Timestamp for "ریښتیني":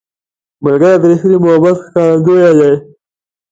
1.09-1.37